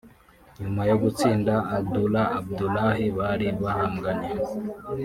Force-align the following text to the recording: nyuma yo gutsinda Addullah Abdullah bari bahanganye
nyuma 0.61 0.81
yo 0.89 0.95
gutsinda 1.03 1.53
Addullah 1.77 2.25
Abdullah 2.39 2.95
bari 3.17 3.47
bahanganye 3.61 4.29